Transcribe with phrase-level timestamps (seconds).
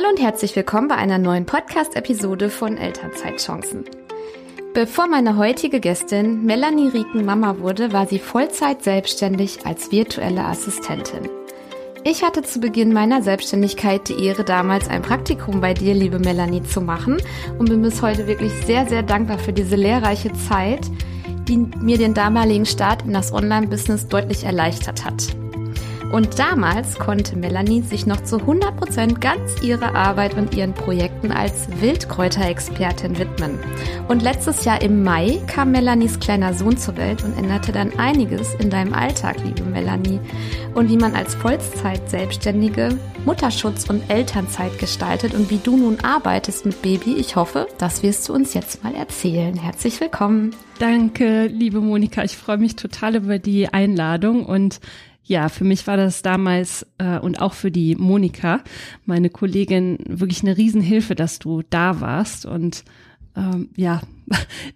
[0.00, 3.84] Hallo und herzlich willkommen bei einer neuen Podcast-Episode von Elternzeitchancen.
[4.72, 11.28] Bevor meine heutige Gästin Melanie Rieken Mama wurde, war sie Vollzeit selbstständig als virtuelle Assistentin.
[12.02, 16.62] Ich hatte zu Beginn meiner Selbstständigkeit die Ehre, damals ein Praktikum bei dir, liebe Melanie,
[16.62, 17.18] zu machen
[17.58, 20.90] und bin bis heute wirklich sehr, sehr dankbar für diese lehrreiche Zeit,
[21.46, 25.36] die mir den damaligen Start in das Online-Business deutlich erleichtert hat.
[26.10, 31.68] Und damals konnte Melanie sich noch zu 100% ganz ihrer Arbeit und ihren Projekten als
[31.80, 33.58] Wildkräuterexpertin widmen.
[34.08, 38.54] Und letztes Jahr im Mai kam Melanies kleiner Sohn zur Welt und änderte dann einiges
[38.54, 40.18] in deinem Alltag, liebe Melanie.
[40.74, 46.82] Und wie man als Vollzeit-Selbstständige Mutterschutz und Elternzeit gestaltet und wie du nun arbeitest mit
[46.82, 49.56] Baby, ich hoffe, das wirst du uns jetzt mal erzählen.
[49.56, 50.54] Herzlich willkommen.
[50.78, 52.24] Danke, liebe Monika.
[52.24, 54.80] Ich freue mich total über die Einladung und
[55.24, 58.62] ja, für mich war das damals äh, und auch für die Monika,
[59.04, 62.46] meine Kollegin, wirklich eine Riesenhilfe, dass du da warst.
[62.46, 62.84] Und
[63.36, 64.00] ähm, ja,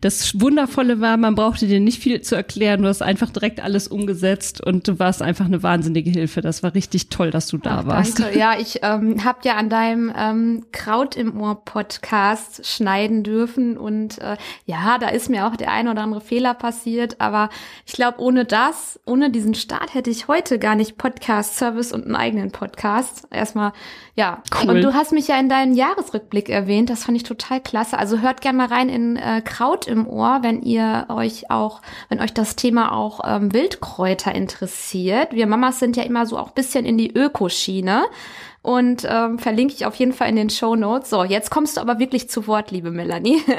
[0.00, 2.82] das Wundervolle war, man brauchte dir nicht viel zu erklären.
[2.82, 6.40] Du hast einfach direkt alles umgesetzt und du warst einfach eine wahnsinnige Hilfe.
[6.40, 8.18] Das war richtig toll, dass du da Ach, warst.
[8.18, 8.38] Danke.
[8.38, 14.18] Ja, ich ähm, habe ja an deinem ähm, Kraut im Ohr Podcast schneiden dürfen und
[14.18, 17.20] äh, ja, da ist mir auch der ein oder andere Fehler passiert.
[17.20, 17.48] Aber
[17.86, 22.16] ich glaube, ohne das, ohne diesen Start hätte ich heute gar nicht Podcast-Service und einen
[22.16, 23.28] eigenen Podcast.
[23.30, 23.72] Erstmal,
[24.16, 24.42] ja.
[24.62, 24.70] Cool.
[24.70, 26.90] Und du hast mich ja in deinem Jahresrückblick erwähnt.
[26.90, 27.98] Das fand ich total klasse.
[27.98, 32.20] Also hört gerne mal rein in äh, Kraut im Ohr, wenn ihr euch auch, wenn
[32.20, 35.32] euch das Thema auch ähm, Wildkräuter interessiert.
[35.32, 38.04] Wir Mamas sind ja immer so auch bisschen in die Ökoschiene
[38.62, 41.10] und ähm, verlinke ich auf jeden Fall in den Show Notes.
[41.10, 43.40] So, jetzt kommst du aber wirklich zu Wort, liebe Melanie.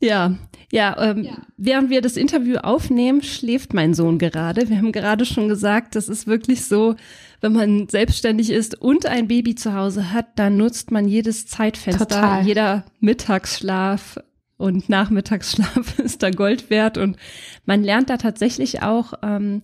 [0.00, 0.36] Ja,
[0.70, 4.68] ja, ähm, ja, während wir das Interview aufnehmen, schläft mein Sohn gerade.
[4.68, 6.96] Wir haben gerade schon gesagt, das ist wirklich so,
[7.40, 12.08] wenn man selbstständig ist und ein Baby zu Hause hat, dann nutzt man jedes Zeitfenster,
[12.08, 12.44] Total.
[12.44, 14.18] jeder Mittagsschlaf,
[14.56, 17.16] und Nachmittagsschlaf ist da Gold wert und
[17.64, 19.62] man lernt da tatsächlich auch ähm,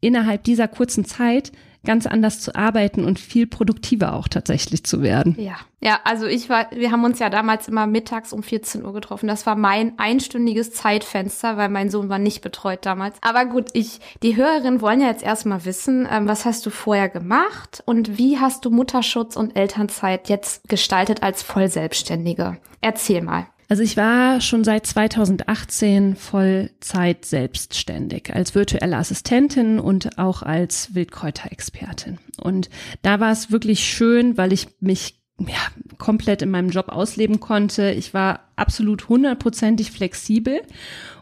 [0.00, 1.52] innerhalb dieser kurzen Zeit
[1.84, 5.34] ganz anders zu arbeiten und viel produktiver auch tatsächlich zu werden.
[5.38, 8.92] Ja, ja, also ich war, wir haben uns ja damals immer mittags um 14 Uhr
[8.92, 9.28] getroffen.
[9.28, 13.16] Das war mein einstündiges Zeitfenster, weil mein Sohn war nicht betreut damals.
[13.22, 17.08] Aber gut, ich, die Hörerinnen wollen ja jetzt erstmal wissen, ähm, was hast du vorher
[17.08, 22.58] gemacht und wie hast du Mutterschutz und Elternzeit jetzt gestaltet als Vollselbstständige?
[22.82, 23.46] Erzähl mal.
[23.70, 32.18] Also ich war schon seit 2018 Vollzeit selbstständig als virtuelle Assistentin und auch als Wildkräuterexpertin.
[32.36, 32.68] Und
[33.02, 35.54] da war es wirklich schön, weil ich mich ja,
[35.98, 37.92] komplett in meinem Job ausleben konnte.
[37.92, 40.62] Ich war absolut hundertprozentig flexibel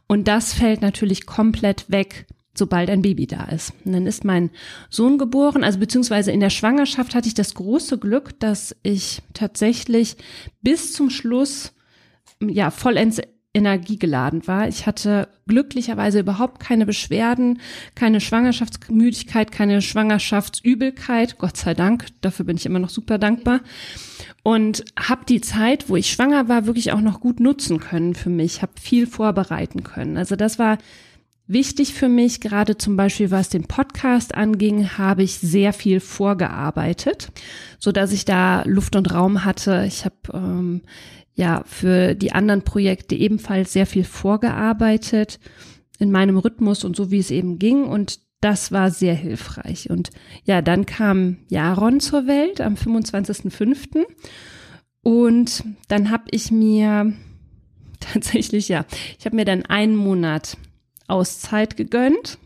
[0.07, 3.75] und das fällt natürlich komplett weg, sobald ein Baby da ist.
[3.85, 4.49] Und dann ist mein
[4.89, 10.17] Sohn geboren, also beziehungsweise in der Schwangerschaft hatte ich das große Glück, dass ich tatsächlich
[10.63, 11.75] bis zum Schluss
[12.41, 13.21] ja vollends
[13.55, 14.69] energiegeladen war.
[14.69, 17.61] Ich hatte glücklicherweise überhaupt keine Beschwerden,
[17.95, 21.39] keine Schwangerschaftsmüdigkeit, keine Schwangerschaftsübelkeit.
[21.39, 23.61] Gott sei Dank, dafür bin ich immer noch super dankbar.
[24.43, 28.31] Und habe die Zeit, wo ich schwanger war, wirklich auch noch gut nutzen können für
[28.31, 30.17] mich, habe viel vorbereiten können.
[30.17, 30.79] Also das war
[31.47, 37.29] wichtig für mich, gerade zum Beispiel was den Podcast anging, habe ich sehr viel vorgearbeitet,
[37.79, 39.85] so dass ich da Luft und Raum hatte.
[39.87, 40.83] Ich habe ähm,
[41.39, 45.39] ja für die anderen Projekte ebenfalls sehr viel vorgearbeitet
[45.99, 49.91] in meinem Rhythmus und so wie es eben ging und das war sehr hilfreich.
[49.91, 50.11] Und
[50.45, 54.05] ja, dann kam Jaron zur Welt am 25.05.
[55.03, 57.13] Und dann habe ich mir
[58.01, 58.85] tatsächlich, ja,
[59.19, 60.57] ich habe mir dann einen Monat
[61.09, 62.39] Auszeit gegönnt.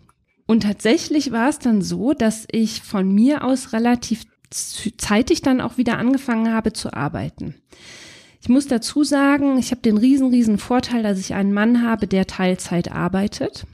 [0.46, 5.78] Und tatsächlich war es dann so, dass ich von mir aus relativ zeitig dann auch
[5.78, 7.54] wieder angefangen habe zu arbeiten.
[8.42, 12.08] Ich muss dazu sagen, ich habe den riesen, riesen Vorteil, dass ich einen Mann habe,
[12.08, 13.68] der Teilzeit arbeitet.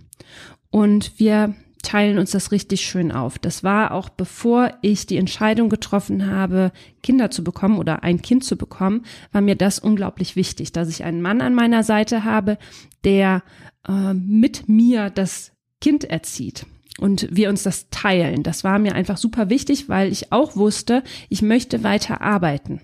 [0.70, 3.38] Und wir teilen uns das richtig schön auf.
[3.38, 6.70] Das war auch bevor ich die Entscheidung getroffen habe,
[7.02, 11.02] Kinder zu bekommen oder ein Kind zu bekommen, war mir das unglaublich wichtig, dass ich
[11.02, 12.58] einen Mann an meiner Seite habe,
[13.04, 13.42] der
[13.88, 16.66] äh, mit mir das Kind erzieht
[16.98, 18.42] und wir uns das teilen.
[18.42, 22.82] Das war mir einfach super wichtig, weil ich auch wusste, ich möchte weiter arbeiten.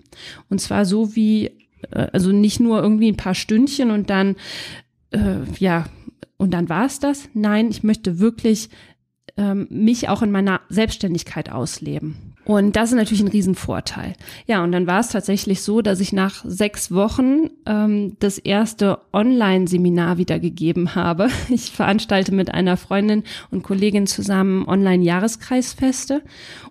[0.48, 4.36] Und zwar so wie also nicht nur irgendwie ein paar Stündchen und dann,
[5.10, 5.86] äh, ja,
[6.36, 7.28] und dann war es das.
[7.34, 8.68] Nein, ich möchte wirklich
[9.36, 12.34] ähm, mich auch in meiner Selbstständigkeit ausleben.
[12.44, 14.14] Und das ist natürlich ein Riesenvorteil.
[14.46, 18.98] Ja, und dann war es tatsächlich so, dass ich nach sechs Wochen ähm, das erste
[19.12, 21.28] Online-Seminar wieder gegeben habe.
[21.48, 26.22] Ich veranstalte mit einer Freundin und Kollegin zusammen Online-Jahreskreisfeste.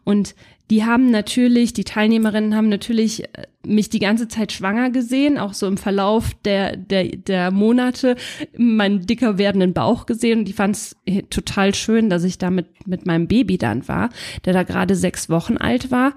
[0.04, 0.36] Und
[0.70, 5.54] die haben natürlich, die Teilnehmerinnen haben natürlich äh, mich die ganze Zeit schwanger gesehen, auch
[5.54, 8.16] so im Verlauf der, der, der Monate,
[8.58, 10.96] meinen dicker werdenden Bauch gesehen und die fand es
[11.30, 14.10] total schön, dass ich da mit, mit meinem Baby dann war,
[14.46, 16.14] der da gerade sechs Wochen alt war.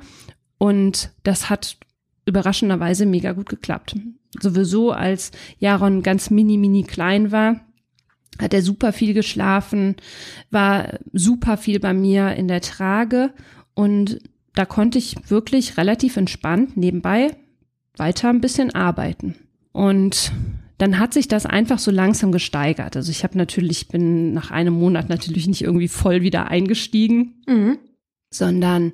[0.58, 1.76] Und das hat
[2.25, 3.96] überraschenderweise mega gut geklappt.
[4.40, 7.60] Sowieso als Jaron ganz mini, mini klein war,
[8.40, 9.96] hat er super viel geschlafen,
[10.50, 13.32] war super viel bei mir in der Trage
[13.75, 14.19] und
[14.56, 17.37] da konnte ich wirklich relativ entspannt nebenbei
[17.97, 19.37] weiter ein bisschen arbeiten.
[19.73, 20.32] Und
[20.79, 22.97] dann hat sich das einfach so langsam gesteigert.
[22.97, 27.79] Also ich habe natürlich, bin nach einem Monat natürlich nicht irgendwie voll wieder eingestiegen, mhm.
[28.31, 28.93] sondern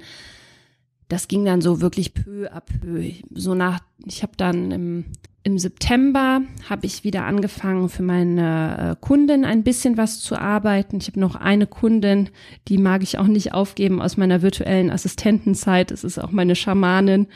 [1.13, 3.13] das ging dann so wirklich peu à peu.
[3.35, 5.05] So nach, ich habe dann im
[5.45, 10.99] im September habe ich wieder angefangen, für meine äh, Kundin ein bisschen was zu arbeiten.
[10.99, 12.29] Ich habe noch eine Kundin,
[12.69, 15.91] die mag ich auch nicht aufgeben aus meiner virtuellen Assistentenzeit.
[15.91, 17.27] Es ist auch meine Schamanin.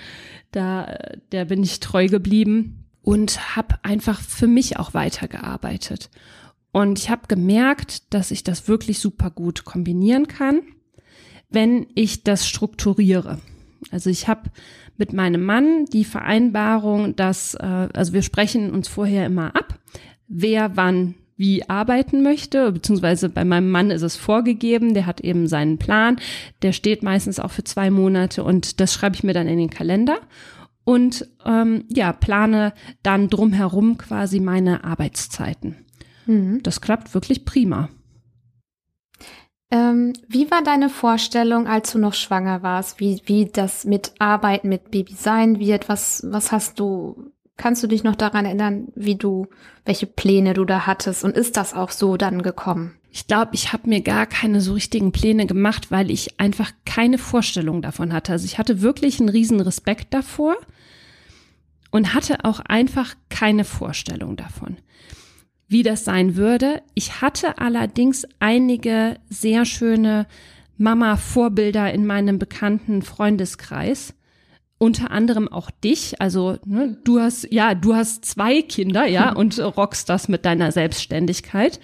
[0.53, 6.09] Da, äh, der bin ich treu geblieben und habe einfach für mich auch weitergearbeitet.
[6.71, 10.61] Und ich habe gemerkt, dass ich das wirklich super gut kombinieren kann,
[11.51, 13.41] wenn ich das strukturiere.
[13.91, 14.51] Also ich habe
[14.97, 19.79] mit meinem Mann die Vereinbarung, dass, äh, also wir sprechen uns vorher immer ab,
[20.29, 25.47] wer wann wie arbeiten möchte, beziehungsweise bei meinem Mann ist es vorgegeben, der hat eben
[25.49, 26.17] seinen Plan,
[26.63, 29.71] der steht meistens auch für zwei Monate und das schreibe ich mir dann in den
[29.71, 30.19] Kalender
[30.85, 32.73] und ähm, ja, plane
[33.03, 35.77] dann drumherum quasi meine Arbeitszeiten.
[36.27, 36.63] Mhm.
[36.63, 37.91] Das klappt wirklich prima.
[39.71, 44.69] Ähm, wie war deine Vorstellung, als du noch schwanger warst, wie, wie das mit Arbeiten
[44.69, 45.89] mit Baby sein wird?
[45.89, 49.49] Was, was hast du, kannst du dich noch daran erinnern, wie du,
[49.85, 51.25] welche Pläne du da hattest?
[51.25, 52.97] Und ist das auch so dann gekommen?
[53.11, 57.19] Ich glaube, ich habe mir gar keine so richtigen Pläne gemacht, weil ich einfach keine
[57.19, 58.33] Vorstellung davon hatte.
[58.33, 60.55] Also ich hatte wirklich einen riesen Respekt davor
[61.91, 64.77] und hatte auch einfach keine Vorstellung davon
[65.69, 66.83] wie das sein würde.
[66.95, 70.27] Ich hatte allerdings einige sehr schöne
[70.79, 74.15] Mama-Vorbilder in meinem bekannten Freundeskreis.
[74.79, 79.59] Unter anderem auch dich, also ne, du hast ja, du hast zwei Kinder, ja, und
[79.59, 81.81] rockst das mit deiner Selbstständigkeit.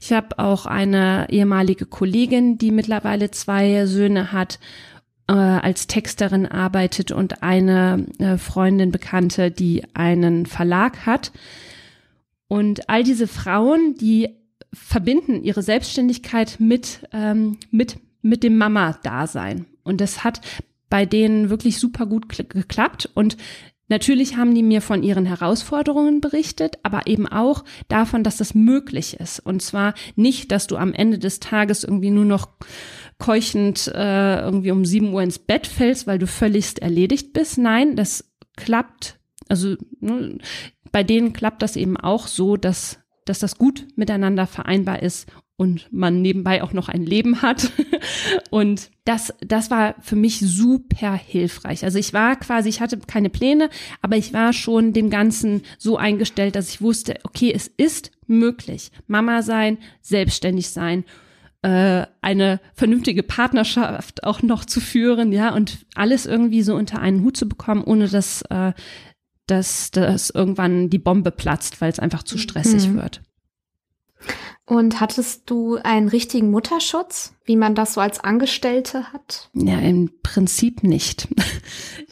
[0.00, 4.58] Ich habe auch eine ehemalige Kollegin, die mittlerweile zwei Söhne hat,
[5.28, 11.32] äh, als Texterin arbeitet und eine äh, Freundin Bekannte, die einen Verlag hat.
[12.52, 14.28] Und all diese Frauen, die
[14.74, 19.64] verbinden ihre Selbstständigkeit mit, ähm, mit, mit dem Mama-Dasein.
[19.84, 20.42] Und das hat
[20.90, 23.08] bei denen wirklich super gut geklappt.
[23.14, 23.38] Und
[23.88, 29.18] Natürlich haben die mir von ihren Herausforderungen berichtet, aber eben auch davon, dass das möglich
[29.20, 29.38] ist.
[29.40, 32.48] Und zwar nicht, dass du am Ende des Tages irgendwie nur noch
[33.18, 37.58] keuchend äh, irgendwie um sieben Uhr ins Bett fällst, weil du völligst erledigt bist.
[37.58, 39.18] Nein, das klappt.
[39.48, 40.38] Also ne,
[40.92, 45.92] bei denen klappt das eben auch so, dass, dass das gut miteinander vereinbar ist und
[45.92, 47.70] man nebenbei auch noch ein Leben hat.
[48.50, 51.84] und das, das war für mich super hilfreich.
[51.84, 55.96] Also ich war quasi, ich hatte keine Pläne, aber ich war schon dem Ganzen so
[55.96, 58.90] eingestellt, dass ich wusste, okay, es ist möglich.
[59.06, 61.04] Mama sein, selbstständig sein
[61.62, 67.22] äh, eine vernünftige Partnerschaft auch noch zu führen, ja, und alles irgendwie so unter einen
[67.22, 68.72] Hut zu bekommen, ohne dass äh,
[69.46, 72.96] dass, dass irgendwann die Bombe platzt, weil es einfach zu stressig mhm.
[72.96, 73.22] wird.
[74.64, 79.50] Und hattest du einen richtigen Mutterschutz, wie man das so als Angestellte hat?
[79.54, 81.28] Ja, im Prinzip nicht.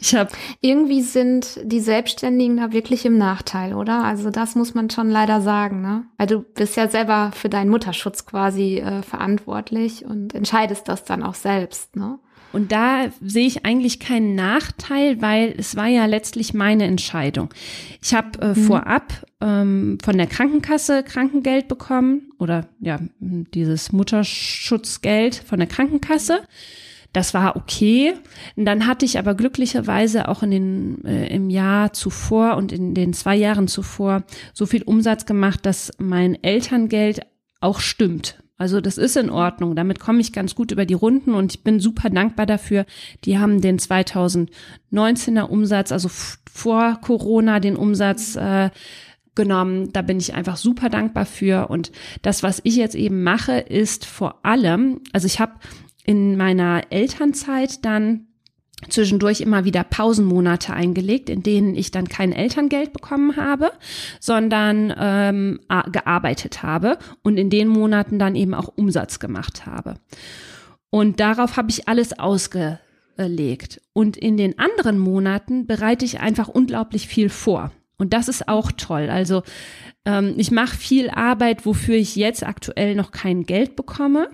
[0.03, 4.03] Ich habe irgendwie sind die Selbstständigen da wirklich im Nachteil, oder?
[4.03, 6.05] Also das muss man schon leider sagen, ne?
[6.17, 11.21] Weil du bist ja selber für deinen Mutterschutz quasi äh, verantwortlich und entscheidest das dann
[11.21, 12.17] auch selbst, ne?
[12.53, 17.49] Und da sehe ich eigentlich keinen Nachteil, weil es war ja letztlich meine Entscheidung.
[18.01, 18.55] Ich habe äh, mhm.
[18.55, 26.41] vorab ähm, von der Krankenkasse Krankengeld bekommen oder ja, dieses Mutterschutzgeld von der Krankenkasse.
[27.13, 28.13] Das war okay.
[28.55, 32.93] Und dann hatte ich aber glücklicherweise auch in den, äh, im Jahr zuvor und in
[32.93, 37.21] den zwei Jahren zuvor so viel Umsatz gemacht, dass mein Elterngeld
[37.59, 38.40] auch stimmt.
[38.61, 39.75] Also das ist in Ordnung.
[39.75, 42.85] Damit komme ich ganz gut über die Runden und ich bin super dankbar dafür.
[43.25, 48.69] Die haben den 2019er Umsatz, also vor Corona den Umsatz äh,
[49.33, 49.91] genommen.
[49.93, 51.69] Da bin ich einfach super dankbar für.
[51.71, 51.91] Und
[52.21, 55.53] das, was ich jetzt eben mache, ist vor allem, also ich habe
[56.05, 58.27] in meiner Elternzeit dann
[58.89, 63.71] zwischendurch immer wieder Pausenmonate eingelegt, in denen ich dann kein Elterngeld bekommen habe,
[64.19, 65.59] sondern ähm,
[65.91, 69.95] gearbeitet habe und in den Monaten dann eben auch Umsatz gemacht habe.
[70.89, 72.79] Und darauf habe ich alles ausge
[73.17, 73.81] legt.
[73.93, 77.71] Und in den anderen Monaten bereite ich einfach unglaublich viel vor.
[78.01, 79.11] Und das ist auch toll.
[79.11, 79.43] Also
[80.05, 84.27] ähm, ich mache viel Arbeit, wofür ich jetzt aktuell noch kein Geld bekomme.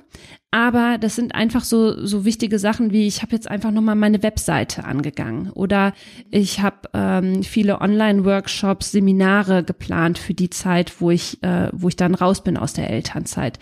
[0.51, 4.23] Aber das sind einfach so, so wichtige Sachen wie, ich habe jetzt einfach nochmal meine
[4.23, 5.93] Webseite angegangen oder
[6.31, 11.97] ich habe ähm, viele Online-Workshops, Seminare geplant für die Zeit, wo ich, äh, wo ich
[11.97, 13.59] dann raus bin aus der Elternzeit.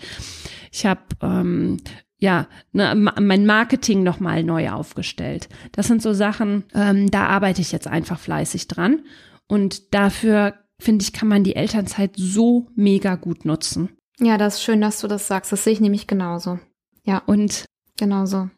[0.70, 1.78] Ich habe ähm,
[2.18, 5.48] ja, ne, mein Marketing nochmal neu aufgestellt.
[5.72, 9.00] Das sind so Sachen, ähm, da arbeite ich jetzt einfach fleißig dran.
[9.48, 13.96] Und dafür, finde ich, kann man die Elternzeit so mega gut nutzen.
[14.18, 15.52] Ja, das ist schön, dass du das sagst.
[15.52, 16.58] Das sehe ich nämlich genauso.
[17.04, 17.22] Ja.
[17.26, 18.50] Und genauso.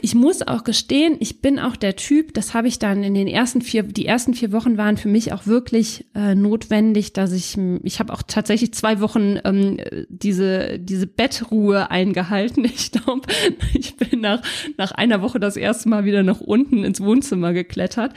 [0.00, 3.26] Ich muss auch gestehen, ich bin auch der Typ, das habe ich dann in den
[3.26, 7.58] ersten vier, die ersten vier Wochen waren für mich auch wirklich äh, notwendig, dass ich,
[7.82, 9.76] ich habe auch tatsächlich zwei Wochen ähm,
[10.08, 12.64] diese, diese Bettruhe eingehalten.
[12.76, 13.26] Ich glaube,
[13.74, 14.42] ich bin nach,
[14.76, 18.12] nach einer Woche das erste Mal wieder nach unten ins Wohnzimmer geklettert.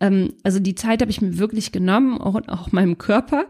[0.00, 3.46] Ähm, also die Zeit habe ich mir wirklich genommen, auch, auch meinem Körper.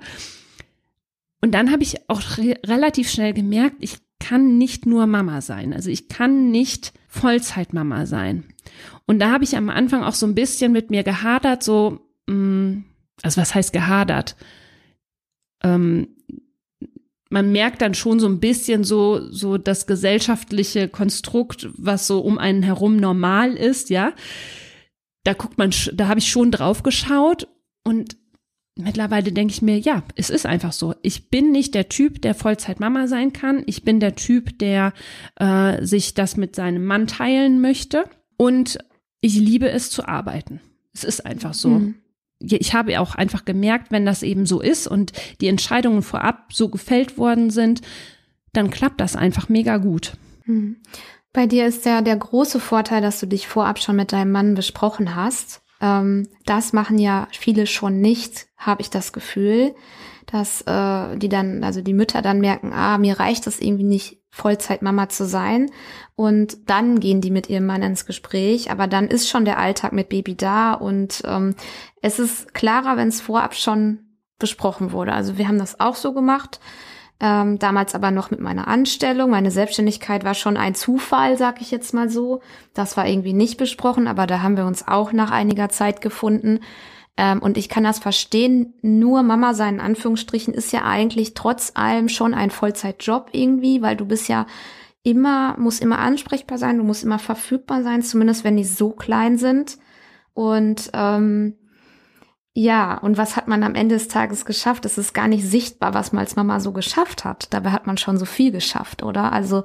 [1.42, 5.72] Und dann habe ich auch re relativ schnell gemerkt, ich kann nicht nur Mama sein.
[5.72, 8.42] Also ich kann nicht Vollzeitmama sein.
[9.06, 12.78] Und da habe ich am Anfang auch so ein bisschen mit mir gehadert, so, mm,
[13.22, 14.34] also was heißt gehadert?
[15.62, 16.08] Ähm,
[17.30, 22.36] man merkt dann schon so ein bisschen so, so das gesellschaftliche Konstrukt, was so um
[22.36, 24.12] einen herum normal ist, ja.
[25.22, 27.46] Da guckt man, da habe ich schon drauf geschaut
[27.84, 28.16] und
[28.76, 30.94] mittlerweile denke ich mir, ja, es ist einfach so.
[31.02, 33.62] Ich bin nicht der Typ, der Vollzeit-Mama sein kann.
[33.66, 34.92] Ich bin der Typ, der
[35.36, 38.04] äh, sich das mit seinem Mann teilen möchte.
[38.36, 38.78] Und
[39.20, 40.60] ich liebe es zu arbeiten.
[40.92, 41.70] Es ist einfach so.
[41.70, 41.94] Mhm.
[42.38, 46.68] Ich habe auch einfach gemerkt, wenn das eben so ist und die Entscheidungen vorab so
[46.68, 47.80] gefällt worden sind,
[48.52, 50.18] dann klappt das einfach mega gut.
[50.44, 50.76] Mhm.
[51.32, 54.54] Bei dir ist ja der große Vorteil, dass du dich vorab schon mit deinem Mann
[54.54, 59.74] besprochen hast ähm, das machen ja viele schon nicht, habe ich das Gefühl,
[60.26, 64.20] dass äh, die dann, also die Mütter dann merken, ah, mir reicht es irgendwie nicht,
[64.30, 65.70] Vollzeitmama zu sein.
[66.14, 69.92] Und dann gehen die mit ihrem Mann ins Gespräch, aber dann ist schon der Alltag
[69.92, 71.54] mit Baby da und ähm,
[72.02, 74.00] es ist klarer, wenn es vorab schon
[74.38, 75.12] besprochen wurde.
[75.12, 76.60] Also wir haben das auch so gemacht.
[77.18, 79.30] Ähm, damals aber noch mit meiner Anstellung.
[79.30, 82.42] Meine Selbstständigkeit war schon ein Zufall, sag ich jetzt mal so.
[82.74, 86.60] Das war irgendwie nicht besprochen, aber da haben wir uns auch nach einiger Zeit gefunden.
[87.16, 88.74] Ähm, und ich kann das verstehen.
[88.82, 93.96] Nur Mama sein, in Anführungsstrichen, ist ja eigentlich trotz allem schon ein Vollzeitjob irgendwie, weil
[93.96, 94.46] du bist ja
[95.02, 99.38] immer, muss immer ansprechbar sein, du musst immer verfügbar sein, zumindest wenn die so klein
[99.38, 99.78] sind.
[100.34, 101.54] Und ähm,
[102.58, 104.86] ja, und was hat man am Ende des Tages geschafft?
[104.86, 107.52] Es ist gar nicht sichtbar, was man als Mama so geschafft hat.
[107.52, 109.30] Dabei hat man schon so viel geschafft, oder?
[109.30, 109.64] Also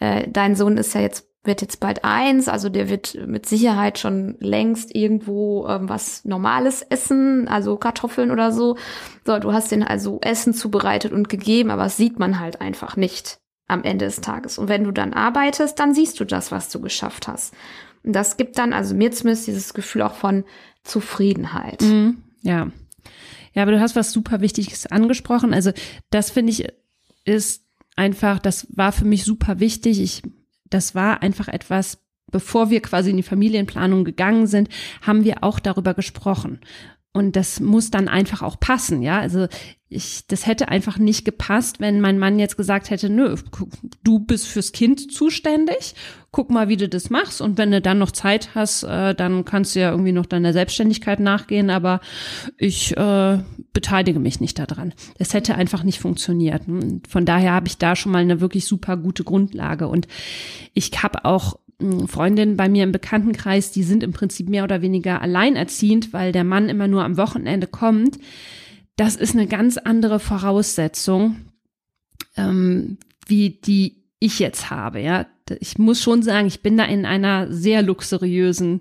[0.00, 4.00] äh, dein Sohn ist ja jetzt wird jetzt bald eins, also der wird mit Sicherheit
[4.00, 8.78] schon längst irgendwo ähm, was Normales essen, also Kartoffeln oder so.
[9.24, 12.96] So, du hast den also Essen zubereitet und gegeben, aber das sieht man halt einfach
[12.96, 13.38] nicht
[13.68, 14.58] am Ende des Tages.
[14.58, 17.54] Und wenn du dann arbeitest, dann siehst du das, was du geschafft hast.
[18.02, 20.44] Und das gibt dann also mir zumindest dieses Gefühl auch von
[20.82, 21.82] Zufriedenheit.
[21.82, 22.23] Mhm.
[22.44, 22.70] Ja.
[23.54, 25.54] Ja, aber du hast was super Wichtiges angesprochen.
[25.54, 25.72] Also
[26.10, 26.66] das finde ich
[27.24, 27.64] ist
[27.96, 30.00] einfach, das war für mich super wichtig.
[30.00, 30.22] Ich,
[30.68, 31.98] das war einfach etwas,
[32.30, 34.68] bevor wir quasi in die Familienplanung gegangen sind,
[35.02, 36.60] haben wir auch darüber gesprochen.
[37.16, 39.20] Und das muss dann einfach auch passen, ja.
[39.20, 39.46] Also
[39.88, 43.36] ich, das hätte einfach nicht gepasst, wenn mein Mann jetzt gesagt hätte, nö,
[44.02, 45.94] du bist fürs Kind zuständig,
[46.32, 49.44] guck mal, wie du das machst und wenn du dann noch Zeit hast, äh, dann
[49.44, 52.00] kannst du ja irgendwie noch deiner Selbstständigkeit nachgehen, aber
[52.58, 53.38] ich äh,
[53.72, 54.92] beteilige mich nicht daran.
[55.18, 56.62] Das hätte einfach nicht funktioniert.
[57.08, 60.08] Von daher habe ich da schon mal eine wirklich super gute Grundlage und
[60.72, 61.60] ich habe auch
[62.06, 66.44] Freundinnen bei mir im Bekanntenkreis, die sind im Prinzip mehr oder weniger alleinerziehend, weil der
[66.44, 68.18] Mann immer nur am Wochenende kommt.
[68.96, 71.36] Das ist eine ganz andere Voraussetzung,
[72.36, 75.00] ähm, wie die ich jetzt habe.
[75.00, 75.26] Ja,
[75.60, 78.80] ich muss schon sagen, ich bin da in einer sehr luxuriösen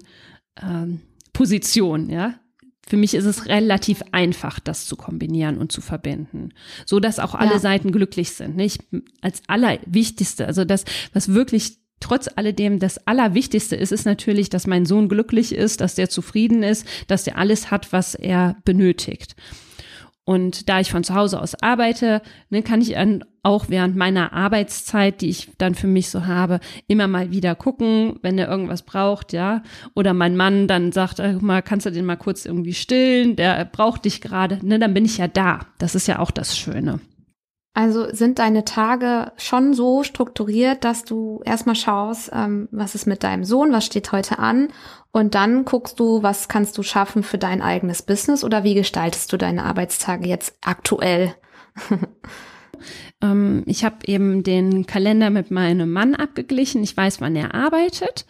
[0.61, 1.01] ähm,
[1.33, 2.09] Position.
[2.09, 2.35] Ja,
[2.85, 6.49] für mich ist es relativ einfach, das zu kombinieren und zu verbinden,
[6.85, 7.59] so dass auch alle ja.
[7.59, 8.55] Seiten glücklich sind.
[8.55, 8.83] Nicht
[9.21, 14.85] als allerwichtigste, also das, was wirklich trotz alledem das Allerwichtigste ist, ist natürlich, dass mein
[14.85, 19.35] Sohn glücklich ist, dass der zufrieden ist, dass der alles hat, was er benötigt.
[20.25, 24.31] Und da ich von zu Hause aus arbeite, ne, kann ich dann auch während meiner
[24.31, 28.83] Arbeitszeit, die ich dann für mich so habe, immer mal wieder gucken, wenn er irgendwas
[28.83, 29.63] braucht, ja.
[29.95, 34.05] Oder mein Mann dann sagt, mal, kannst du den mal kurz irgendwie stillen, der braucht
[34.05, 35.61] dich gerade, ne, dann bin ich ja da.
[35.77, 36.99] Das ist ja auch das Schöne.
[37.75, 43.23] Also sind deine Tage schon so strukturiert, dass du erstmal schaust, ähm, was ist mit
[43.23, 44.67] deinem Sohn, was steht heute an
[45.11, 49.33] und dann guckst du, was kannst du schaffen für dein eigenes Business oder wie gestaltest
[49.33, 51.33] du deine Arbeitstage jetzt aktuell?
[53.23, 56.83] ähm, ich habe eben den Kalender mit meinem Mann abgeglichen.
[56.83, 58.27] Ich weiß, wann er arbeitet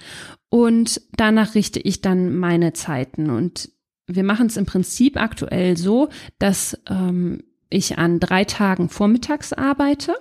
[0.49, 3.71] und danach richte ich dann meine Zeiten und
[4.07, 6.07] wir machen es im Prinzip aktuell so,
[6.39, 7.43] dass ähm,
[7.73, 10.15] ich an drei Tagen vormittags arbeite.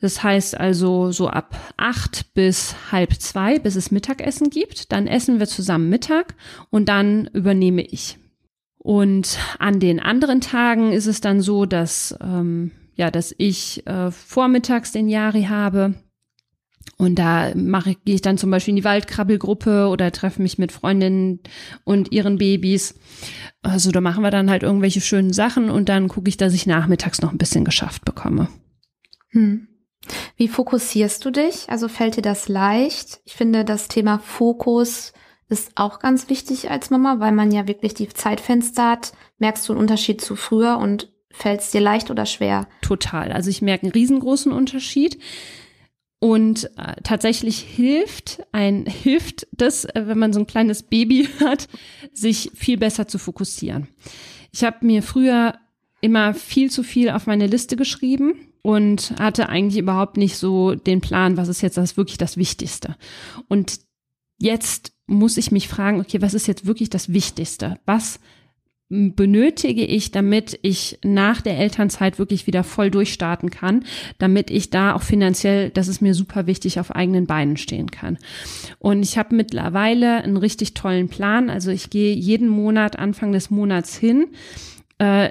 [0.00, 4.92] Das heißt also so ab acht bis halb zwei, bis es Mittagessen gibt.
[4.92, 6.34] Dann essen wir zusammen Mittag
[6.70, 8.18] und dann übernehme ich.
[8.78, 14.10] Und an den anderen Tagen ist es dann so, dass ähm, ja, dass ich äh,
[14.10, 15.94] vormittags den Jari habe
[16.98, 20.72] und da mache gehe ich dann zum Beispiel in die Waldkrabbelgruppe oder treffe mich mit
[20.72, 21.38] Freundinnen
[21.84, 22.96] und ihren Babys.
[23.62, 26.66] Also da machen wir dann halt irgendwelche schönen Sachen und dann gucke ich, dass ich
[26.66, 28.48] nachmittags noch ein bisschen geschafft bekomme.
[29.30, 29.68] Hm.
[30.36, 31.70] Wie fokussierst du dich?
[31.70, 33.20] Also fällt dir das leicht?
[33.24, 35.12] Ich finde, das Thema Fokus
[35.48, 39.12] ist auch ganz wichtig als Mama, weil man ja wirklich die Zeitfenster hat.
[39.38, 42.66] Merkst du einen Unterschied zu früher und fällt es dir leicht oder schwer?
[42.82, 43.30] Total.
[43.30, 45.18] Also ich merke einen riesengroßen Unterschied.
[46.20, 51.68] Und äh, tatsächlich hilft ein hilft das, äh, wenn man so ein kleines Baby hat,
[52.12, 53.88] sich viel besser zu fokussieren.
[54.52, 55.54] Ich habe mir früher
[56.00, 61.00] immer viel zu viel auf meine Liste geschrieben und hatte eigentlich überhaupt nicht so den
[61.00, 62.96] Plan, was ist jetzt das wirklich das Wichtigste.
[63.48, 63.80] Und
[64.38, 67.78] jetzt muss ich mich fragen, okay, was ist jetzt wirklich das Wichtigste?
[67.86, 68.20] Was
[68.90, 73.84] benötige ich, damit ich nach der Elternzeit wirklich wieder voll durchstarten kann,
[74.16, 78.16] damit ich da auch finanziell, das ist mir super wichtig, auf eigenen Beinen stehen kann.
[78.78, 81.50] Und ich habe mittlerweile einen richtig tollen Plan.
[81.50, 84.28] Also ich gehe jeden Monat, Anfang des Monats hin,
[84.96, 85.30] äh,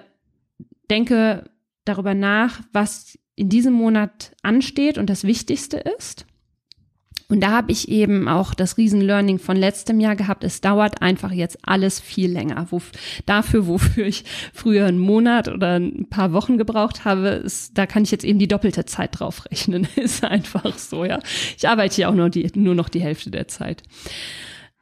[0.91, 1.49] denke
[1.83, 6.26] darüber nach, was in diesem Monat ansteht und das Wichtigste ist
[7.29, 10.45] und da habe ich eben auch das Riesen-Learning von letztem Jahr gehabt.
[10.45, 12.67] Es dauert einfach jetzt alles viel länger.
[12.69, 12.81] Wo,
[13.25, 18.03] dafür, wofür ich früher einen Monat oder ein paar Wochen gebraucht habe, ist, da kann
[18.03, 19.87] ich jetzt eben die doppelte Zeit drauf rechnen.
[19.97, 21.19] ist einfach so, ja.
[21.57, 23.83] Ich arbeite ja auch nur, die, nur noch die Hälfte der Zeit.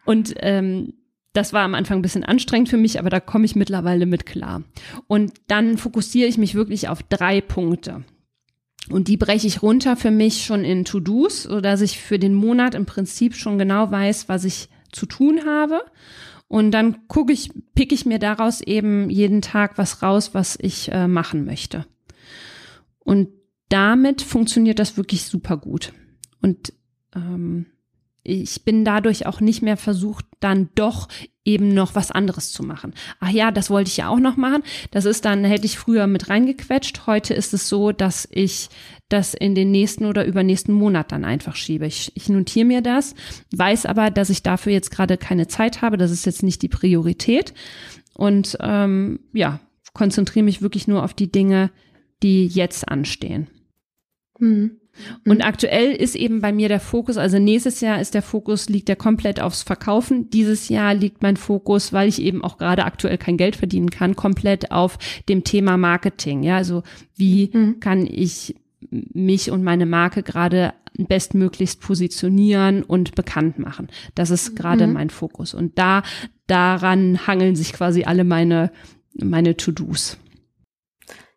[0.06, 0.94] Und ähm,
[1.34, 4.28] das war am Anfang ein bisschen anstrengend für mich, aber da komme ich mittlerweile mit
[4.28, 4.62] klar.
[5.08, 8.04] Und dann fokussiere ich mich wirklich auf drei Punkte.
[8.90, 12.76] Und die breche ich runter für mich schon in To-Dos, sodass ich für den Monat
[12.76, 15.82] im Prinzip schon genau weiß, was ich zu tun habe.
[16.48, 20.92] Und dann gucke ich, pick ich mir daraus eben jeden Tag was raus, was ich
[20.92, 21.86] äh, machen möchte.
[23.00, 23.30] Und
[23.70, 25.94] damit funktioniert das wirklich super gut.
[26.42, 26.74] Und
[27.16, 27.66] ähm,
[28.22, 31.08] ich bin dadurch auch nicht mehr versucht, dann doch
[31.46, 32.94] eben noch was anderes zu machen.
[33.20, 34.64] Ach ja, das wollte ich ja auch noch machen.
[34.92, 37.06] Das ist dann, hätte ich früher mit reingequetscht.
[37.06, 38.70] Heute ist es so, dass ich
[39.08, 41.86] das in den nächsten oder übernächsten Monat dann einfach schiebe.
[41.86, 43.14] Ich, ich notiere mir das,
[43.56, 45.98] weiß aber, dass ich dafür jetzt gerade keine Zeit habe.
[45.98, 47.54] Das ist jetzt nicht die Priorität.
[48.16, 49.60] Und ähm, ja,
[49.94, 51.70] konzentriere mich wirklich nur auf die Dinge,
[52.24, 53.48] die jetzt anstehen.
[54.40, 54.80] Mhm.
[55.26, 58.88] Und aktuell ist eben bei mir der Fokus, also nächstes Jahr ist der Fokus, liegt
[58.88, 60.30] der komplett aufs Verkaufen.
[60.30, 64.16] Dieses Jahr liegt mein Fokus, weil ich eben auch gerade aktuell kein Geld verdienen kann,
[64.16, 66.44] komplett auf dem Thema Marketing.
[66.44, 66.84] Ja, also
[67.16, 67.80] wie mhm.
[67.80, 68.56] kann ich
[68.90, 73.88] mich und meine Marke gerade bestmöglichst positionieren und bekannt machen.
[74.16, 74.94] Das ist gerade mhm.
[74.94, 75.54] mein Fokus.
[75.54, 76.04] Und da,
[76.48, 78.72] daran hangeln sich quasi alle meine,
[79.14, 80.18] meine To-Dos.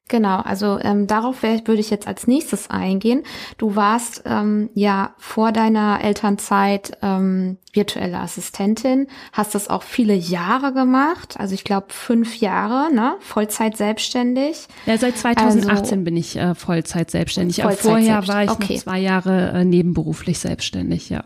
[0.08, 3.22] Genau, also ähm, darauf würde ich jetzt als nächstes eingehen.
[3.58, 10.72] Du warst ähm, ja vor deiner Elternzeit ähm, virtuelle Assistentin, hast das auch viele Jahre
[10.72, 13.16] gemacht, also ich glaube fünf Jahre, ne?
[13.20, 14.66] Vollzeit selbstständig.
[14.86, 17.62] Ja, seit 2018 also, bin ich äh, Vollzeit selbstständig.
[17.62, 18.28] Vollzeit Aber vorher selbst.
[18.28, 18.74] war ich okay.
[18.74, 21.22] noch zwei Jahre äh, nebenberuflich selbstständig, ja.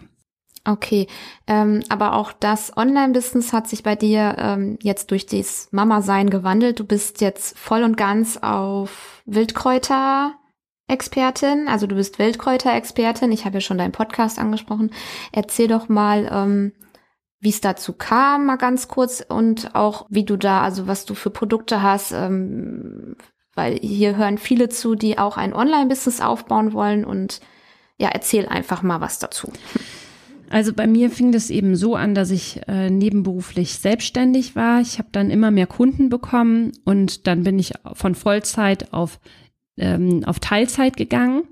[0.65, 1.09] Okay,
[1.49, 6.79] ähm, aber auch das Online-Business hat sich bei dir ähm, jetzt durch das Mama-Sein gewandelt.
[6.79, 13.33] Du bist jetzt voll und ganz auf Wildkräuter-Expertin, also du bist Wildkräuter-Expertin.
[13.33, 14.93] Ich habe ja schon deinen Podcast angesprochen.
[15.33, 16.71] Erzähl doch mal, ähm,
[17.41, 21.15] wie es dazu kam, mal ganz kurz und auch wie du da, also was du
[21.15, 23.17] für Produkte hast, ähm,
[23.57, 27.41] weil hier hören viele zu, die auch ein Online-Business aufbauen wollen und
[27.99, 29.53] ja, erzähl einfach mal was dazu.
[30.53, 34.83] Also bei mir fing das eben so an, dass ich äh, nebenberuflich selbstständig war.
[34.83, 39.19] Ich habe dann immer mehr Kunden bekommen und dann bin ich von Vollzeit auf,
[39.79, 41.45] ähm, auf Teilzeit gegangen.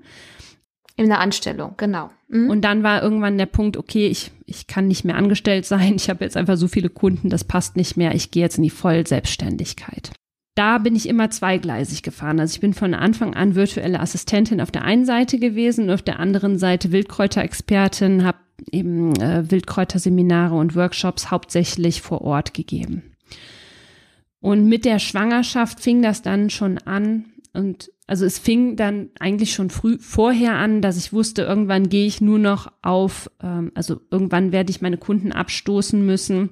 [0.97, 2.11] In der Anstellung, genau.
[2.27, 2.51] Mhm.
[2.51, 5.95] Und dann war irgendwann der Punkt, okay, ich, ich kann nicht mehr angestellt sein.
[5.95, 8.13] Ich habe jetzt einfach so viele Kunden, das passt nicht mehr.
[8.13, 10.11] Ich gehe jetzt in die Vollselbstständigkeit.
[10.53, 12.39] da bin ich immer zweigleisig gefahren.
[12.39, 16.03] Also ich bin von Anfang an virtuelle Assistentin auf der einen Seite gewesen und auf
[16.03, 18.37] der anderen Seite Wildkräuterexpertin, habe
[18.71, 23.03] eben äh, Wildkräuterseminare und Workshops hauptsächlich vor Ort gegeben.
[24.39, 29.53] Und mit der Schwangerschaft fing das dann schon an und also es fing dann eigentlich
[29.53, 34.01] schon früh vorher an, dass ich wusste, irgendwann gehe ich nur noch auf, ähm, also
[34.09, 36.49] irgendwann werde ich meine Kunden abstoßen müssen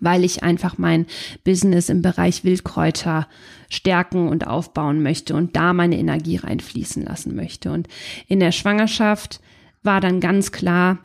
[0.00, 1.06] weil ich einfach mein
[1.44, 3.28] Business im Bereich Wildkräuter
[3.68, 7.70] stärken und aufbauen möchte und da meine Energie reinfließen lassen möchte.
[7.72, 7.88] Und
[8.26, 9.40] in der Schwangerschaft
[9.82, 10.98] war dann ganz klar,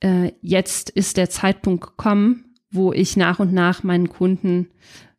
[0.00, 4.68] äh, jetzt ist der Zeitpunkt gekommen, wo ich nach und nach meinen Kunden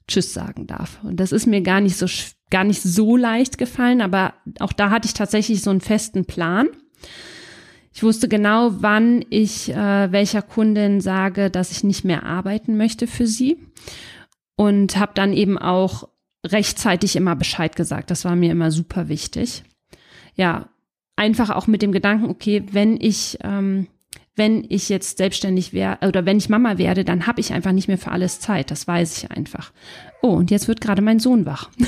[0.08, 1.04] Tschüss sagen darf.
[1.04, 2.08] Und das ist mir gar nicht so
[2.50, 6.70] gar nicht so leicht gefallen, aber auch da hatte ich tatsächlich so einen festen Plan.
[7.94, 13.08] Ich wusste genau, wann ich äh, welcher Kundin sage, dass ich nicht mehr arbeiten möchte
[13.08, 13.58] für sie
[14.56, 16.08] und habe dann eben auch
[16.46, 18.12] rechtzeitig immer Bescheid gesagt.
[18.12, 19.64] Das war mir immer super wichtig.
[20.36, 20.70] Ja,
[21.16, 23.88] einfach auch mit dem Gedanken, okay, wenn ich ähm,
[24.38, 27.88] wenn ich jetzt selbstständig wäre oder wenn ich Mama werde, dann habe ich einfach nicht
[27.88, 28.72] mehr für alles Zeit.
[28.72, 29.74] Das weiß ich einfach.
[30.22, 31.70] Oh, und jetzt wird gerade mein Sohn wach.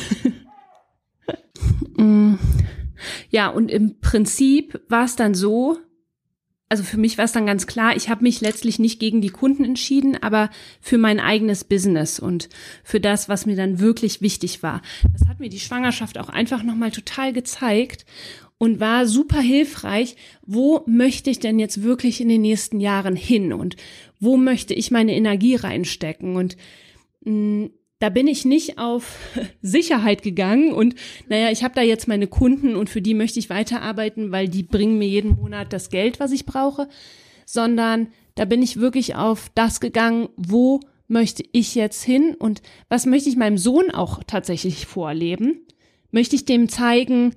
[1.96, 2.36] Mm.
[3.30, 5.78] ja, und im Prinzip war es dann so,
[6.70, 9.30] also für mich war es dann ganz klar, ich habe mich letztlich nicht gegen die
[9.30, 12.48] Kunden entschieden, aber für mein eigenes Business und
[12.84, 14.82] für das, was mir dann wirklich wichtig war.
[15.12, 18.06] Das hat mir die Schwangerschaft auch einfach nochmal total gezeigt
[18.60, 20.16] und war super hilfreich.
[20.46, 23.76] Wo möchte ich denn jetzt wirklich in den nächsten Jahren hin und
[24.20, 26.36] wo möchte ich meine Energie reinstecken?
[26.36, 26.56] Und
[27.26, 27.70] mh, mm,
[28.00, 29.18] da bin ich nicht auf
[29.62, 30.96] Sicherheit gegangen und
[31.28, 34.64] naja, ich habe da jetzt meine Kunden und für die möchte ich weiterarbeiten, weil die
[34.64, 36.88] bringen mir jeden Monat das Geld, was ich brauche,
[37.46, 43.06] sondern da bin ich wirklich auf das gegangen, wo möchte ich jetzt hin und was
[43.06, 45.66] möchte ich meinem Sohn auch tatsächlich vorleben?
[46.12, 47.36] Möchte ich dem zeigen,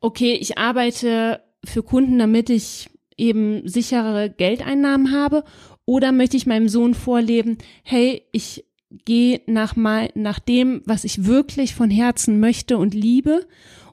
[0.00, 5.44] okay, ich arbeite für Kunden, damit ich eben sichere Geldeinnahmen habe?
[5.84, 8.64] Oder möchte ich meinem Sohn vorleben, hey, ich
[9.04, 13.46] gehe nach nach dem, was ich wirklich von Herzen möchte und liebe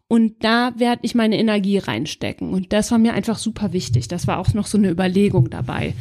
[0.08, 4.08] und da werde ich meine Energie reinstecken und das war mir einfach super wichtig.
[4.08, 5.94] Das war auch noch so eine Überlegung dabei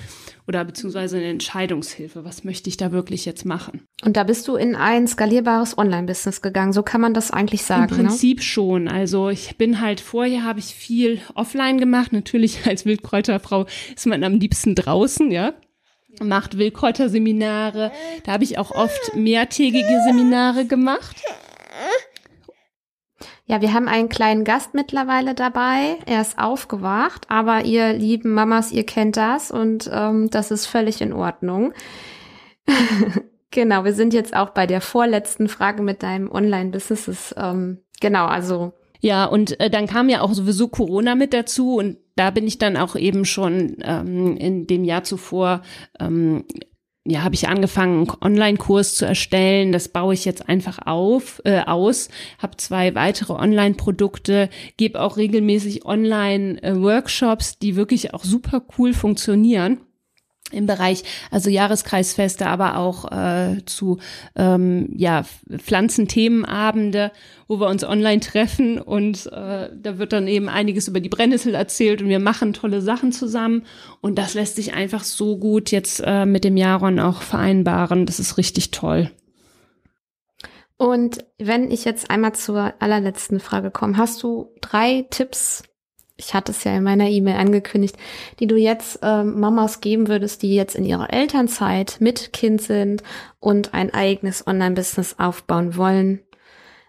[0.46, 2.24] oder beziehungsweise eine Entscheidungshilfe.
[2.24, 3.86] Was möchte ich da wirklich jetzt machen?
[4.04, 6.72] Und da bist du in ein skalierbares Online-Business gegangen.
[6.72, 7.90] So kann man das eigentlich sagen.
[7.90, 8.02] Im ne?
[8.04, 8.42] Prinzip ne?
[8.42, 8.88] schon.
[8.88, 12.12] Also ich bin halt vorher habe ich viel offline gemacht.
[12.12, 15.54] Natürlich als Wildkräuterfrau ist man am liebsten draußen, ja
[16.22, 17.90] macht Wildkräuterseminare.
[18.22, 21.16] Da habe ich auch oft mehrtägige Seminare gemacht.
[23.46, 25.98] Ja, wir haben einen kleinen Gast mittlerweile dabei.
[26.06, 31.02] Er ist aufgewacht, aber ihr lieben Mamas, ihr kennt das und ähm, das ist völlig
[31.02, 31.74] in Ordnung.
[33.50, 37.34] genau, wir sind jetzt auch bei der vorletzten Frage mit deinem Online-Business.
[37.36, 41.98] Ähm, genau, also ja, und äh, dann kam ja auch sowieso Corona mit dazu und
[42.16, 45.60] da bin ich dann auch eben schon ähm, in dem Jahr zuvor
[46.00, 46.46] ähm,
[47.06, 49.72] ja, habe ich angefangen, einen Online-Kurs zu erstellen.
[49.72, 52.08] Das baue ich jetzt einfach auf, äh, aus.
[52.38, 59.80] Habe zwei weitere Online-Produkte, gebe auch regelmäßig Online-Workshops, die wirklich auch super cool funktionieren
[60.54, 63.98] im Bereich, also Jahreskreisfeste, aber auch äh, zu
[64.36, 67.12] ähm, ja, Pflanzenthemenabende,
[67.48, 71.54] wo wir uns online treffen und äh, da wird dann eben einiges über die Brennnessel
[71.54, 73.64] erzählt und wir machen tolle Sachen zusammen
[74.00, 78.06] und das lässt sich einfach so gut jetzt äh, mit dem Jaron auch vereinbaren.
[78.06, 79.10] Das ist richtig toll.
[80.76, 85.62] Und wenn ich jetzt einmal zur allerletzten Frage komme, hast du drei Tipps
[86.16, 87.96] ich hatte es ja in meiner E-Mail angekündigt,
[88.38, 93.02] die du jetzt ähm, Mamas geben würdest, die jetzt in ihrer Elternzeit mit Kind sind
[93.40, 96.20] und ein eigenes Online-Business aufbauen wollen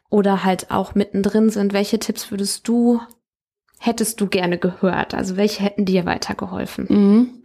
[0.09, 1.73] oder halt auch mittendrin sind.
[1.73, 3.01] Welche Tipps würdest du,
[3.79, 5.15] hättest du gerne gehört?
[5.15, 6.85] Also welche hätten dir weitergeholfen?
[6.89, 7.43] Mhm.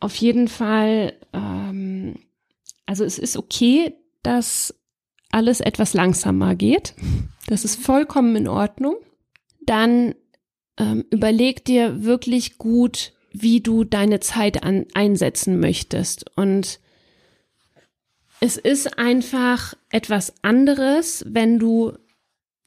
[0.00, 2.16] Auf jeden Fall, ähm,
[2.86, 4.74] also es ist okay, dass
[5.30, 6.94] alles etwas langsamer geht.
[7.46, 8.96] Das ist vollkommen in Ordnung.
[9.64, 10.16] Dann
[10.78, 16.24] ähm, überleg dir wirklich gut, wie du deine Zeit an, einsetzen möchtest.
[16.36, 16.80] Und
[18.40, 21.92] es ist einfach etwas anderes, wenn du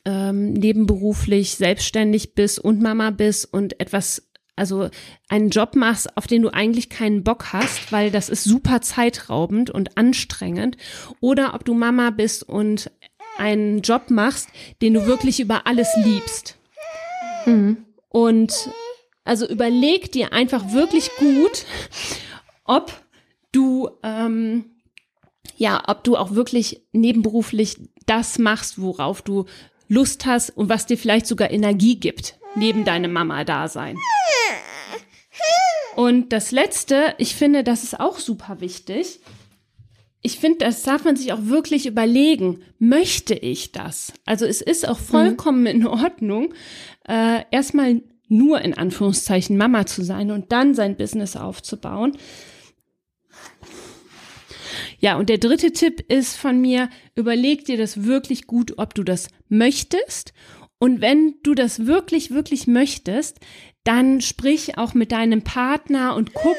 [0.06, 4.89] ähm, nebenberuflich selbstständig bist und Mama bist und etwas, also
[5.28, 9.70] einen Job machst, auf den du eigentlich keinen Bock hast, weil das ist super zeitraubend
[9.70, 10.78] und anstrengend.
[11.20, 12.91] Oder ob du Mama bist und
[13.38, 14.50] einen Job machst,
[14.82, 16.58] den du wirklich über alles liebst.
[17.46, 17.86] Mhm.
[18.15, 18.69] Und
[19.25, 21.65] also überleg dir einfach wirklich gut,
[22.63, 22.93] ob
[23.51, 24.71] du ähm,
[25.58, 27.75] ja, ob du auch wirklich nebenberuflich
[28.06, 29.47] das machst, worauf du
[29.89, 33.97] Lust hast und was dir vielleicht sogar Energie gibt, neben deinem Mama-Dasein.
[35.97, 39.19] Und das Letzte, ich finde, das ist auch super wichtig.
[40.25, 42.63] Ich finde, das darf man sich auch wirklich überlegen.
[42.79, 44.11] Möchte ich das?
[44.25, 45.67] Also es ist auch vollkommen mhm.
[45.67, 46.51] in Ordnung,
[47.07, 52.17] äh, erstmal nur in Anführungszeichen Mama zu sein und dann sein Business aufzubauen.
[54.97, 59.03] Ja, und der dritte Tipp ist von mir, überleg dir das wirklich gut, ob du
[59.03, 60.33] das möchtest.
[60.79, 63.41] Und wenn du das wirklich, wirklich möchtest,
[63.83, 66.57] dann sprich auch mit deinem Partner und guck,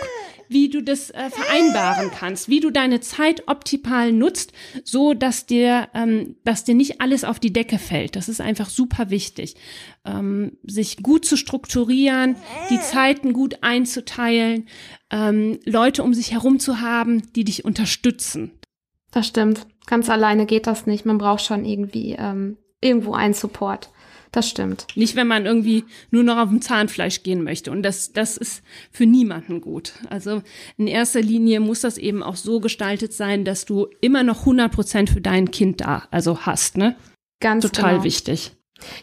[0.49, 4.53] wie du das äh, vereinbaren kannst, wie du deine Zeit optimal nutzt,
[4.85, 8.17] so dass dir, ähm, dass dir nicht alles auf die Decke fällt.
[8.17, 9.57] Das ist einfach super wichtig,
[10.05, 12.37] ähm, sich gut zu strukturieren,
[12.71, 14.69] die Zeiten gut einzuteilen,
[15.11, 18.53] ähm, Leute um sich herum zu haben, die dich unterstützen.
[19.11, 19.67] Das stimmt.
[19.87, 21.07] Ganz alleine geht das nicht.
[21.07, 23.91] Man braucht schon irgendwie ähm, irgendwo einen Support.
[24.33, 24.87] Das stimmt.
[24.95, 27.71] Nicht, wenn man irgendwie nur noch auf dem Zahnfleisch gehen möchte.
[27.71, 29.95] Und das, das ist für niemanden gut.
[30.11, 30.43] Also
[30.77, 34.73] in erster Linie muss das eben auch so gestaltet sein, dass du immer noch 100
[34.73, 36.97] Prozent für dein Kind da, also hast, ne?
[37.41, 38.05] Ganz Total genau.
[38.05, 38.53] wichtig.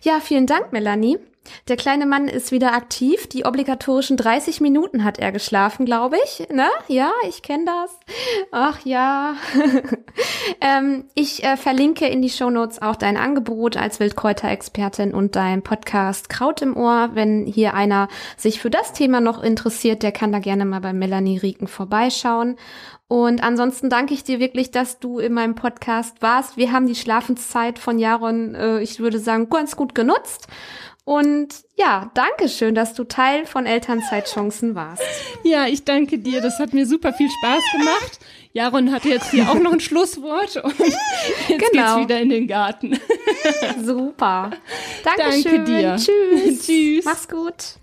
[0.03, 1.17] Ja, vielen Dank, Melanie.
[1.67, 3.27] Der kleine Mann ist wieder aktiv.
[3.27, 6.47] Die obligatorischen 30 Minuten hat er geschlafen, glaube ich.
[6.49, 6.67] Ne?
[6.87, 7.99] Ja, ich kenne das.
[8.51, 9.35] Ach ja.
[10.61, 16.29] ähm, ich äh, verlinke in die Shownotes auch dein Angebot als Wildkräuterexpertin und dein Podcast
[16.29, 17.11] Kraut im Ohr.
[17.13, 20.93] Wenn hier einer sich für das Thema noch interessiert, der kann da gerne mal bei
[20.93, 22.57] Melanie Rieken vorbeischauen.
[23.07, 26.57] Und ansonsten danke ich dir wirklich, dass du in meinem Podcast warst.
[26.57, 30.47] Wir haben die Schlafenszeit von Jaron, äh, ich würde sagen, ganz gut genutzt.
[31.05, 35.03] Und ja, danke schön, dass du Teil von Elternzeitchancen warst.
[35.43, 36.39] Ja, ich danke dir.
[36.39, 38.19] Das hat mir super viel Spaß gemacht.
[38.53, 40.97] Jaron hat jetzt hier auch noch ein Schlusswort und jetzt
[41.47, 41.95] genau.
[41.95, 42.97] geht's wieder in den Garten.
[43.83, 44.51] Super.
[45.03, 45.43] Dankeschön.
[45.43, 45.95] Danke dir.
[45.97, 46.61] Tschüss.
[46.65, 47.03] Tschüss.
[47.03, 47.79] Mach's gut.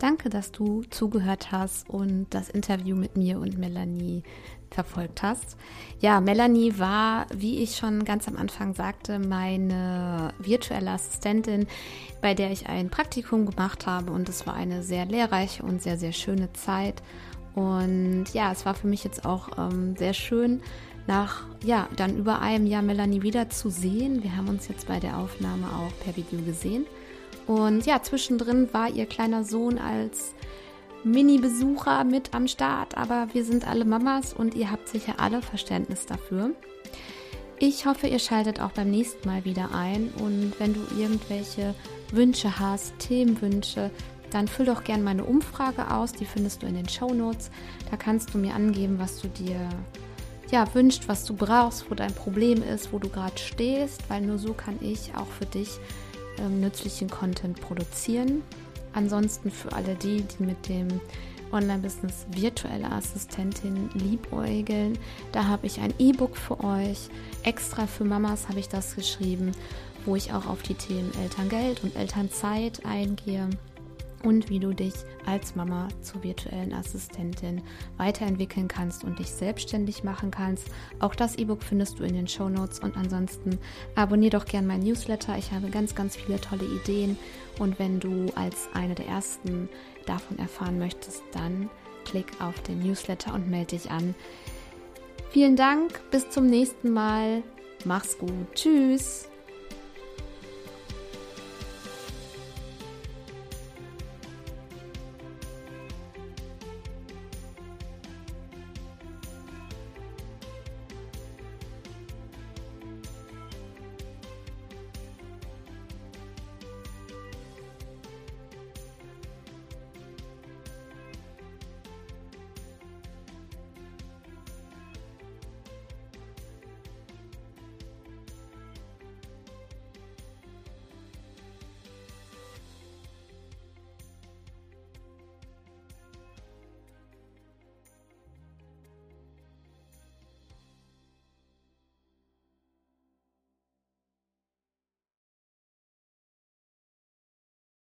[0.00, 4.24] Danke, dass du zugehört hast und das Interview mit mir und Melanie
[4.74, 5.56] verfolgt hast.
[6.00, 11.66] Ja, Melanie war, wie ich schon ganz am Anfang sagte, meine virtuelle Assistentin,
[12.20, 15.96] bei der ich ein Praktikum gemacht habe und es war eine sehr lehrreiche und sehr,
[15.96, 17.02] sehr schöne Zeit.
[17.54, 20.60] Und ja, es war für mich jetzt auch ähm, sehr schön,
[21.06, 24.22] nach, ja, dann über einem Jahr Melanie wieder zu sehen.
[24.22, 26.86] Wir haben uns jetzt bei der Aufnahme auch per Video gesehen.
[27.46, 30.34] Und ja, zwischendrin war ihr kleiner Sohn als
[31.04, 36.06] Mini-Besucher mit am Start, aber wir sind alle Mamas und ihr habt sicher alle Verständnis
[36.06, 36.50] dafür.
[37.58, 41.74] Ich hoffe, ihr schaltet auch beim nächsten Mal wieder ein und wenn du irgendwelche
[42.10, 43.90] Wünsche hast, Themenwünsche,
[44.30, 47.50] dann füll doch gerne meine Umfrage aus, die findest du in den Show Notes.
[47.90, 49.68] Da kannst du mir angeben, was du dir
[50.50, 54.38] ja, wünscht, was du brauchst, wo dein Problem ist, wo du gerade stehst, weil nur
[54.38, 55.78] so kann ich auch für dich
[56.38, 58.42] ähm, nützlichen Content produzieren.
[58.94, 60.88] Ansonsten für alle die, die mit dem
[61.52, 64.98] Online-Business virtuelle Assistentin liebäugeln,
[65.32, 67.08] da habe ich ein E-Book für euch.
[67.42, 69.52] Extra für Mamas habe ich das geschrieben,
[70.04, 73.48] wo ich auch auf die Themen Elterngeld und Elternzeit eingehe
[74.24, 74.94] und wie du dich
[75.26, 77.62] als Mama zur virtuellen Assistentin
[77.98, 80.68] weiterentwickeln kannst und dich selbstständig machen kannst.
[80.98, 83.58] Auch das E-Book findest du in den Show Notes und ansonsten
[83.94, 85.36] abonnier doch gern mein Newsletter.
[85.38, 87.18] Ich habe ganz, ganz viele tolle Ideen
[87.58, 89.68] und wenn du als eine der ersten
[90.06, 91.70] davon erfahren möchtest, dann
[92.04, 94.14] klick auf den Newsletter und melde dich an.
[95.30, 97.42] Vielen Dank, bis zum nächsten Mal.
[97.84, 98.30] Mach's gut.
[98.54, 99.28] Tschüss.